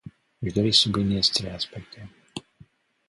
Aș 0.41 0.51
dori 0.53 0.71
să 0.71 0.79
subliniez 0.79 1.27
trei 1.27 1.51
aspecte. 1.51 2.09